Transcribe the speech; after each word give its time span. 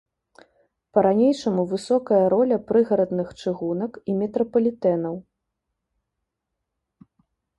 Па-ранейшаму 0.97 1.65
высокая 1.73 2.21
роля 2.35 2.57
прыгарадных 2.71 3.27
чыгунак 3.43 4.01
і 4.13 4.17
метрапалітэнаў. 4.21 5.19